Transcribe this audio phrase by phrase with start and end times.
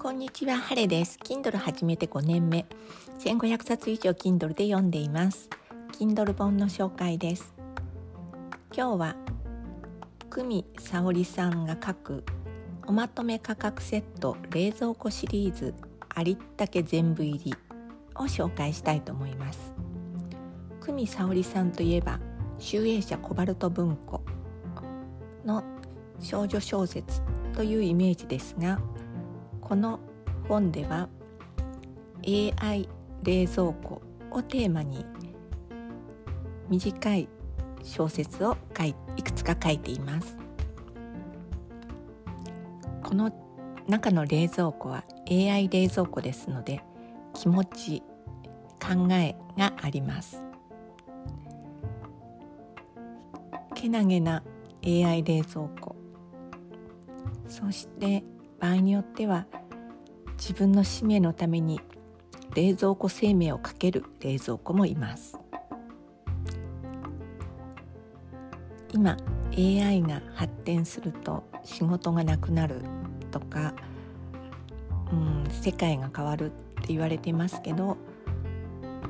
[0.00, 1.18] こんにちは、ハレです。
[1.24, 2.66] Kindle 始めて5年目。
[3.18, 5.50] 1500冊以上 Kindle で読んでいます。
[5.98, 7.52] Kindle 本の紹介です。
[8.72, 9.16] 今日は
[10.30, 12.24] 久美沙織さんが書く
[12.86, 15.74] おまとめ価格セット冷蔵庫シリーズ
[16.14, 17.54] ありったけ全部入り
[18.14, 19.72] を紹介したいと思います。
[20.80, 22.20] 久美沙織さんといえば
[22.60, 24.22] 集英社コバルト文庫
[25.44, 25.64] の
[26.20, 27.20] 少女小説
[27.52, 28.80] というイメージですが
[29.68, 30.00] この
[30.48, 31.10] 本では
[32.26, 32.88] AI
[33.22, 35.04] 冷蔵庫をテーマに
[36.70, 37.28] 短い
[37.82, 40.38] 小説を書いいくつか書いています。
[43.02, 43.30] この
[43.86, 46.82] 中の冷蔵庫は AI 冷蔵庫ですので
[47.34, 48.02] 気持ち
[48.80, 50.42] 考えがあります。
[53.74, 54.42] けなげな
[54.82, 55.94] AI 冷蔵庫。
[57.48, 58.24] そして
[58.58, 59.46] 場合によっては
[60.38, 61.80] 自分の使命のために
[62.54, 65.36] 冷蔵庫生命をかける冷蔵庫もいます。
[68.94, 69.16] 今
[69.52, 72.80] AI が発展すると仕事がなくなる
[73.30, 73.74] とか、
[75.12, 76.48] うん、世界が変わるっ
[76.82, 77.98] て言われてますけど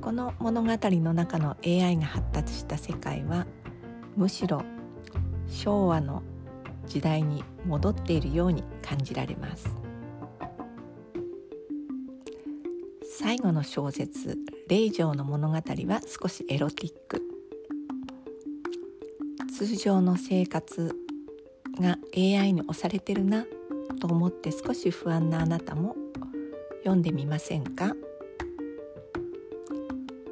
[0.00, 3.46] この物語の中の AI が発達した世界は
[4.16, 4.62] むしろ
[5.48, 6.22] 昭和の
[6.86, 9.85] 時代に戻っているように感じられます。
[13.18, 15.54] 最後の小説「霊場の物語」
[15.88, 17.22] は少しエロティック
[19.56, 20.94] 通常の生活
[21.80, 23.46] が AI に押されてるな
[24.00, 25.96] と思って少し不安なあなたも
[26.80, 27.96] 読んでみませんか？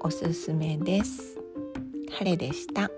[0.00, 1.40] おすすめです。
[2.10, 2.90] 晴れでした。